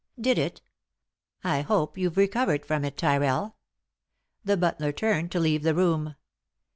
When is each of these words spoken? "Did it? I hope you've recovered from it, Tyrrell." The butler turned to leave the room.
"Did 0.19 0.39
it? 0.39 0.61
I 1.43 1.61
hope 1.61 1.95
you've 1.95 2.17
recovered 2.17 2.65
from 2.65 2.83
it, 2.83 2.97
Tyrrell." 2.97 3.57
The 4.43 4.57
butler 4.57 4.91
turned 4.91 5.31
to 5.33 5.39
leave 5.39 5.61
the 5.61 5.75
room. 5.75 6.15